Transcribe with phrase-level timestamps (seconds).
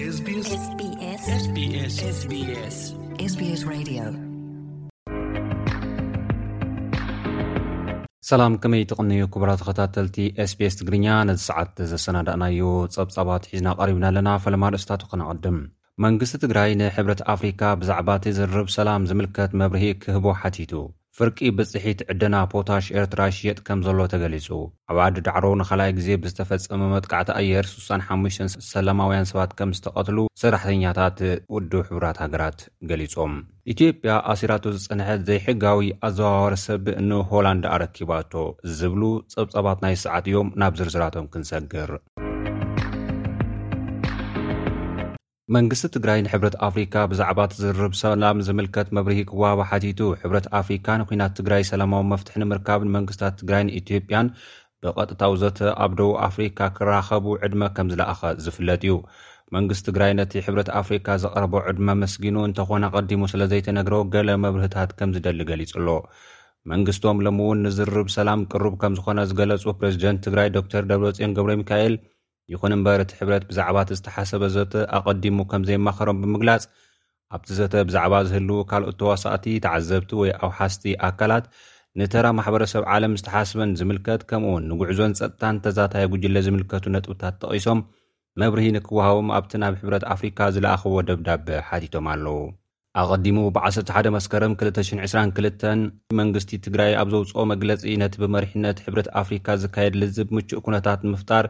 [0.00, 0.66] ሰላም
[8.62, 10.16] ከመይ ትቕንዩ ክቡራ ተኸታተልቲ
[10.48, 12.60] ስps ትግርኛ ነዚ ሰዓት ዘሰናድእናዩ
[12.96, 15.58] ጸብጻባት ሒዝና ቐሪብና ኣለና ፈለማ ርእስታቱ ክነቐድም
[16.06, 20.74] መንግስቲ ትግራይ ንሕብረት ኣፍሪካ ብዛዕባ እቲ ዝርብ ሰላም ዝምልከት መብርሂ ክህቦ ሓቲቱ
[21.18, 24.46] ፍርቂ ብጽሒት ዕደና ፖታሽ ኤርትራ ሽየጥ ከም ዘሎ ተገሊጹ
[24.92, 31.18] ኣባዲ ዳዕሮ ንኻልእ ግዜ ብዝተፈጸመ መጥቃዕቲ ኣየር 65 ሰላማውያን ሰባት ከም ዝተቐትሉ ሰራሕተኛታት
[31.54, 32.60] ውድብ ሕብራት ሃገራት
[32.92, 33.34] ገሊፆም
[33.74, 38.32] ኢትዮጵያ ኣሲራቱ ዝጸንሐ ዘይሕጋዊ ኣዘዋዋርሰብ ንሆላንድ ኣረኪባቶ
[38.80, 39.02] ዝብሉ
[39.34, 41.92] ጸብጻባት ናይ ሰዓት እዮም ናብ ዝርዝራቶም ክንሰግር
[45.56, 52.02] መንግስቲ ትግራይ ንሕብረት ኣፍሪካ ብዛዕባ ትዝርብ ሰላም ዝምልከት መብርሂ ክዋሃቢ ሓቲቱ ሕብረት ኣፍሪካንኩናት ትግራይ ሰላማዊ
[52.12, 54.26] መፍትሕንምርካብ ን መንግስትታት ትግራይን ኢትዮጵያን
[54.84, 58.96] ብቀጥታዊ ዘተኣብደቡ ኣፍሪካ ክራኸቡ ዕድመ ከም ዝለኣኸ ዝፍለጥ እዩ
[59.58, 65.14] መንግስቲ ትግራይ ነቲ ሕብረት ኣፍሪካ ዘቀረቦ ዕድመ መስጊኑ እንተኾነ ቀዲሙ ስለ ዘይተነግረ ገለ መብርህታት ከም
[65.16, 65.88] ዝደሊ ገሊጹ ኣሎ
[66.72, 71.94] መንግስቶም ለም እውን ንዝርብ ሰላም ቅሩብ ከምዝኾነ ዝገለፁ ፕሬዚደንት ትግራይ ዶክተር ደብሎ ፅዮን ገብረ ሚካኤል
[72.52, 76.62] ይኹን እምበር እቲ ሕብረት ብዛዕባ እቲ ዝተሓሰበ ዘተ ኣቐዲሙ ከም ዘይማኸሮም ብምግላጽ
[77.36, 81.44] ኣብቲ ዘተ ብዛዕባ ዝህልው ካልኦት ተዋሳእቲ ተዓዘብቲ ወይ ኣውሓስቲ ኣካላት
[82.00, 87.80] ንተራ ማሕበረሰብ ዓለም ዝተሓስበን ዝምልከት ከምኡ ውን ንጉዕዞን ፀጥታን ተዛታየ ጉጅለ ዝምልከቱ ነጥብታት ተቒሶም
[88.42, 92.38] መብርሂ ንክወሃቦም ኣብቲ ናብ ሕብረት ኣፍሪካ ዝለኣኽቦ ደብዳቤ ሓቲቶም ኣለዉ
[93.00, 100.28] ኣቐዲሙ ብ1ር1 መስከረ 222 መንግስቲ ትግራይ ኣብ ዘውፅኦ መግለፂ ነቲ ብመሪሕነት ሕብረት ኣፍሪካ ዝካየድ ልዝብ
[100.36, 101.46] ምችእ ኩነታት ንምፍጣር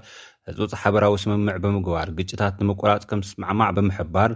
[0.51, 4.33] ህፁፅ ሓበራዊ ስምምዕ ብምግባር ግጭታት ንምቁራፅ ከም ስመዕማዕ ብምሕባር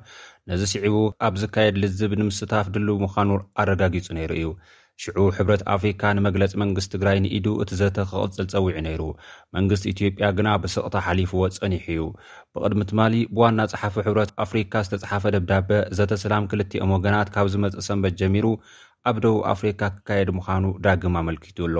[0.53, 0.95] ነዚ ስዒቡ
[1.29, 3.31] ኣብ ዝካየድ ልዝብ ንምስታፍ ድልው ምዃኑ
[3.63, 4.47] ኣረጋጊጹ ነይሩ እዩ
[5.03, 9.03] ሽዑ ሕብረት ኣፍሪካ ንመግለፂ መንግስቲ ትግራይ ንኢዱ እቲ ዘተ ክቕፅል ፀዊዑ ነይሩ
[9.57, 12.03] መንግስቲ ኢትዮጵያ ግና ብስቕታ ሓሊፍዎ ጸኒሑ እዩ
[12.53, 18.47] ብቕድሚ ትማሊ ብዋና ፀሓፉ ሕብረት ኣፍሪካ ዝተፅሓፈ ደብዳበ ዘተሰላም ክልቲኦም ወገናት ካብ ዝመፅእ ሰንበት ጀሚሩ
[19.11, 21.77] ኣብ ደቡብ ኣፍሪካ ክካየድ ምዃኑ ዳግም ኣመልኪቱ ኣሎ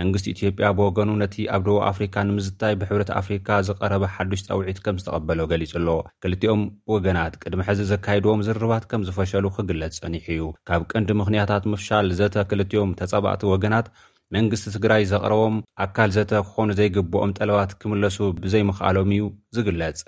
[0.00, 5.38] መንግስቲ ኢትዮጵያ ብወገኑ ነቲ ኣብ ደቡብ ኣፍሪካ ንምዝድታይ ብሕብረት ኣፍሪካ ዝቐረበ ሓዱሽ ጣውዒት ከም ዝተቐበሎ
[5.52, 5.88] ገሊጹ ኣሎ
[6.22, 6.62] ክልቲኦም
[6.94, 12.36] ወገናት ቅድሚ ሕዚ ዘካይድዎም ዝርባት ከም ዝፈሸሉ ክግለጽ ጸኒሑ እዩ ካብ ቀንዲ ምኽንያታት ምፍሻል ዘተ
[12.50, 13.88] ክልትኦም ተጸባእቲ ወገናት
[14.34, 19.24] መንግስቲ ትግራይ ዘቕረቦም ኣካል ዘተ ክኾኑ ዘይግብኦም ጠለባት ክምለሱ ብዘይምኽኣሎም እዩ
[19.58, 19.98] ዝግለጽ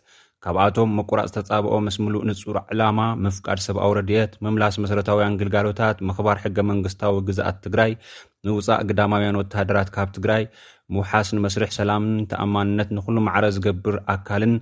[0.45, 6.59] ካብኣቶም መቁራፅ ተፃብኦ ምስ ምሉእ ንፁር ዕላማ ምፍቃድ ሰብኣዊ ረድየት ምምላስ መሰረታውያን ግልጋሎታት ምክባር ሕገ
[6.71, 7.93] መንግስታዊ ግዛኣት ትግራይ
[8.49, 10.45] ምውፃእ ግዳማውያን ወተሃደራት ካብ ትግራይ
[10.97, 14.55] ምውሓስ ንመስርሕ ሰላምን ተኣማንነት ንኩሉ መዕረ ዝገብር ኣካልን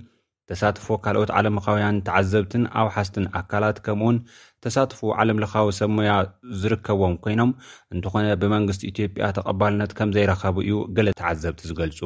[0.49, 4.17] ተሳትፎ ካልኦት ዓለምለኻውያን ተዓዘብትን ኣብ ሓስትን ኣካላት ከምኡ ውን
[4.65, 6.11] ተሳትፉ ዓለምለኻዊ ሰሙያ
[6.61, 7.51] ዝርከብዎም ኮይኖም
[7.93, 11.99] እንተኾነ ብመንግስቲ ኢትዮጵያ ተቐባልነት ከም ዘይረኸቡ እዩ ገለ ተዓዘብቲ ዝገልፁ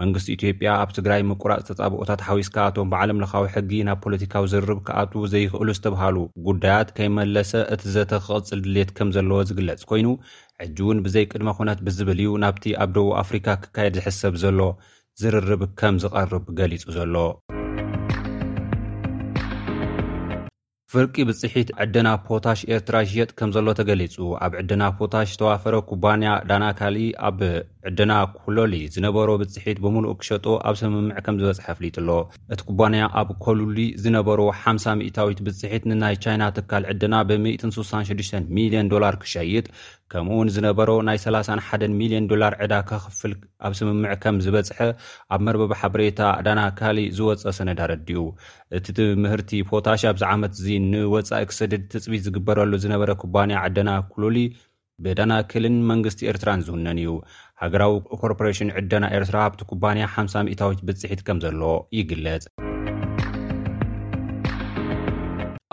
[0.00, 6.16] መንግስቲ ኢትዮጵያ ኣብ ትግራይ ምቁራፅ ተጻብኦታት ሓዊስካቶም ብዓለምለኻዊ ሕጊ ናብ ፖለቲካዊ ዝርርብ ክኣት ዘይኽእሉ ዝተባሃሉ
[6.48, 10.06] ጉዳያት ከይመለሰ እቲ ዘተክቕፅል ድሌት ከም ዘለዎ ዝግለጽ ኮይኑ
[10.66, 14.58] ዕጂ እውን ብዘይ ቅድመ ኩነት ብዝብል እዩ ናብቲ ኣብ ደቡብ ኣፍሪካ ክካየድ ዝሕሰብ ዘሎ
[15.22, 17.14] ዝርርብ ከም ዝቐርብ ገሊጹ ዘሎ
[20.94, 26.96] ፍርቂ ብጽሒት ዕድና ፖታሽ ኤርትራ ሽየጥ ከም ዘሎ ተገሊጹ ኣብ ዕድና ፖታሽ ዝተዋፈረ ኩባንያ ዳናካሊ
[27.28, 27.38] ኣብ
[27.88, 32.10] ዕድና ኩሎሊ ዝነበሮ ብፅሒት ብምሉእ ክሸጦ ኣብ ስምምዕ ከም ዝበጽሐ ኣፍሊጡ ኣሎ
[32.54, 39.16] እቲ ኩባንያ ኣብ ኮሉሊ ዝነበሮ ሓ0 0ታዊት ብፅሒት ንናይ ቻይና ትካል ዕድና ብ166 ሚልዮን ዶላር
[39.24, 39.66] ክሸይጥ
[40.14, 43.34] ከምውን ዝነበሮ ናይ 31 ሚልዮን ዶላር ዕዳ ካኽፍል
[43.66, 44.78] ኣብ ስምምዕ ከም ዝበጽሐ
[45.34, 48.22] ኣብ መርበብ ሓበሬታ ዳናካሊ ዝወፀ ሰነድ ኣረዲኡ
[48.78, 48.86] እቲ
[49.24, 54.38] ምህርቲ ፖታሽ ኣብዛዓመት እዚ ንወፃኢ ክሰድድ ትፅቢት ዝግበረሉ ዝነበረ ኩባንያ ዕድና ኩሉሊ
[55.04, 57.12] ብዳናክልን መንግስቲ ኤርትራን ዝውነን እዩ
[57.64, 62.44] ሃገራዊ ኮርፖሬሽን ዕደና ኤርትራ ኣብቲ ኩባንያ 500ታዊት ብፅሒት ከም ዘለዎ ይግለጽ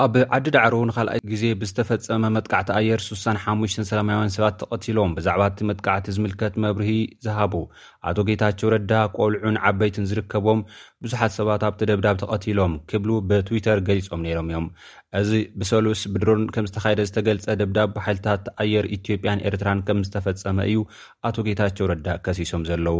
[0.03, 6.05] ኣብ ዓዲ ዳዕሮ ንካልኣይ ግዜ ብዝተፈፀመ መጥቃዕቲ ኣየር 65 ሰላማውያ ሰባት ተቐቲሎም ብዛዕባ እቲ መጥቃዕቲ
[6.17, 6.91] ዝምልከት መብርሂ
[7.25, 7.55] ዝሃቡ
[8.09, 10.61] ኣቶ ጌታቸው ረዳ ቆልዑን ዓበይትን ዝርከቦም
[11.05, 14.67] ብዙሓት ሰባት ኣብቲ ደብዳብ ተቐቲሎም ክብሉ ብትዊተር ገሊፆም ነይሮም እዮም
[15.17, 15.29] እዚ
[15.61, 20.79] ብሰሉስ ብድሮን ከም ዝተካየደ ዝተገልፀ ደብዳብ ሓይልታት ኣየር ኢትዮጵያን ኤርትራን ከም ዝተፈፀመ እዩ
[21.27, 22.97] ኣቶጌታቸው ረዳእ ከሲሶም ዘለዉ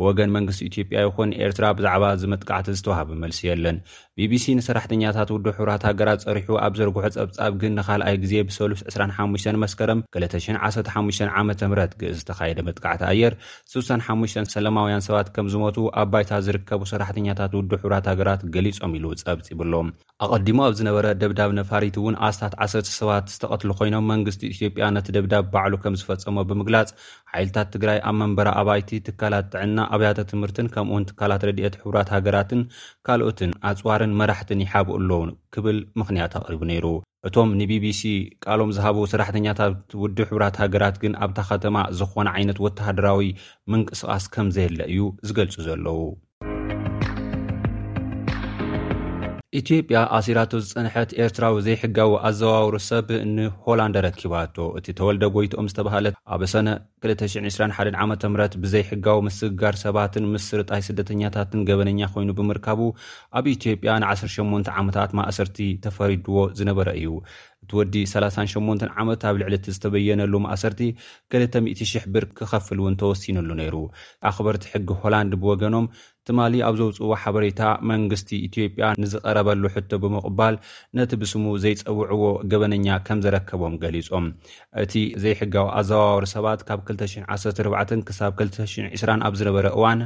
[0.00, 3.78] ብወገን መንግስቲ ኢትዮጵያ ይኹን ኤርትራ ብዛዕባ እዚ መጥቃዕቲ ዝተዋሃብ መልሲ የለን
[4.20, 10.00] ቢቢሲ ንሰራሕተኛታት ውድ ሕብራት ሃገራት ፀሪሑ ኣብ ዘርግሑ ፀብጻብ ግን ንካልኣይ ግዜ ብሰሉስ 25 መስከረም
[10.18, 11.62] 215 ዓምት
[12.00, 13.34] ግ ዝተካየደ መጥቃዕቲ ኣየር
[13.76, 19.46] 65 ሰላማውያን ሰባት ከም ዝሞቱ ኣብ ባይታ ዝርከቡ ሰራሕተኛታት ውዲ ሕብራት ሃገራት ገሊፆም ኢሉ ፀብፂ
[19.54, 19.88] ይብሎም
[20.38, 25.74] ኣዲሞ ኣብዝነበረ ደብዳብ ኣፋሪት እውን ኣስታት 1ሰተ ሰባት ዝተቐትሉ ኮይኖም መንግስቲ ኢትዮጵያ ነቲ ደብዳብ ባዕሉ
[25.84, 26.88] ከም ዝፈፀሞ ብምግላፅ
[27.32, 32.62] ሓይልታት ትግራይ ኣብ መንበሪ ኣባይቲ ትካላት ጥዕና ኣብያተ ትምህርትን ከምኡን ትካላት ረድኤት ሕቡራት ሃገራትን
[33.08, 35.12] ካልኦትን ኣፅዋርን መራሕትን ይሓብኡ ኣሎ
[35.56, 36.86] ክብል ምኽንያት ኣቕሪቡ ነይሩ
[37.28, 38.00] እቶም ንቢቢሲ
[38.44, 43.28] ቃሎም ዝሃቡ ሰራሕተኛታት ውዲ ሕራት ሃገራት ግን ኣብታ ከተማ ዝኾነ ዓይነት ወተሃደራዊ
[43.72, 45.98] ምንቅስቃስ ከም ዘየለ እዩ ዝገልጹ ዘለዉ
[49.58, 53.06] ኢትዮጵያ ኣሲራቱ ዝፀንሐት ኤርትራዊ ዘይሕጋዊ ኣዘዋውሩ ሰብ
[53.36, 56.68] ንሆላንደ ረኪባቶ እቲ ተወልደ ጎይትኦም ዝተባሃለት ኣብ ሰነ
[57.06, 62.80] 221 ዓ ምት ብዘይሕጋዊ ምስግጋር ሰባትን ምስርጣይ ስደተኛታትን ገበነኛ ኮይኑ ብምርካቡ
[63.40, 67.08] ኣብ ኢትዮጵያ ን18 ዓመታት ማእሰርቲ ተፈሪድዎ ዝነበረ እዩ
[67.70, 70.80] እትወዲ 38 ዓመት ኣብ ልዕሊ እቲ ዝተበየነሉ ማእሰርቲ
[71.34, 73.74] 2,00 ብር ክኸፍል እውን ተወሲኑሉ ነይሩ
[74.28, 75.86] ኣኽበርቲ ሕጊ ሆላንድ ብወገኖም
[76.28, 80.56] ትማሊ ኣብ ዘውፅዎ ሓበሬታ መንግስቲ ኢትዮጵያ ንዝቐረበሉ ሕቶ ብምቕባል
[80.98, 82.22] ነቲ ብስሙ ዘይፀውዕዎ
[82.54, 84.26] ገበነኛ ከም ዘረከቦም ገሊፆም
[84.84, 84.92] እቲ
[85.24, 90.02] ዘይሕጋዊ ኣዘባዋሪ ሰባት ካብ 214 ክሳብ 220 ኣብ ዝነበረ እዋን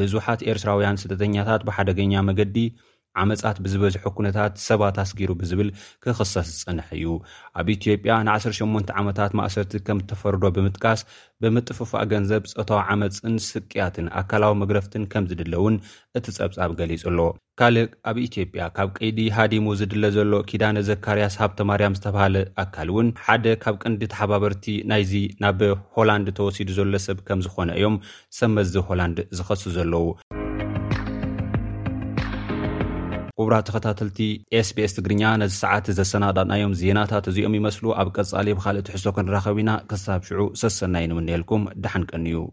[0.00, 2.56] ብዙሓት ኤርትራውያን ስደተኛታት ብሓደገኛ መገዲ
[3.22, 5.68] ዓመፃት ብዝበዝሖ ኩነታት ሰባት ኣስጊሩ ብዝብል
[6.04, 7.08] ክኽሳስ ዝፅንሐ እዩ
[7.60, 11.00] ኣብ ኢትዮጵያ ን18ን ዓመታት ማእሰርቲ ከም ዝተፈርዶ ብምጥቃስ
[11.42, 15.76] ብምጥፉፋእ ገንዘብ ፀታዊ ዓመፅን ስቅያትን ኣካላዊ ምግረፍትን ከም ዝድለ እውን
[16.20, 17.20] እቲ ጸብጻብ ገሊጹ ኣሎ
[17.60, 23.46] ካልእ ኣብ ኢትዮጵያ ካብ ቀይዲ ሃዲሙ ዝድለ ዘሎ ኪዳነ ዘካርያስ ሃብተማርያም ዝተባሃለ ኣካል እውን ሓደ
[23.64, 25.14] ካብ ቅንዲትሓባበርቲ ናይዚ
[25.44, 25.62] ናብ
[25.96, 27.96] ሆላንድ ተወሲዱ ዘሎ ሰብ ከም ዝኾነ እዮም
[28.40, 30.06] ሰመዚ ሆላንድ ዝኸሱ ዘለዉ
[33.40, 34.18] ኩቡራት ተከታተልቲ
[34.66, 40.20] sbs ትግርኛ ነዚ ሰዓት ዘሰናዳድናዮም ዜናታት እዚኦም ይመስሉ ኣብ ቀፃሌ ብካልእ ትሕሶ ክንራኸብ ኢና ክሳብ
[40.24, 42.46] ሽዑ ሰሰና ይንምንልኩም ድሓንቀኒእዩ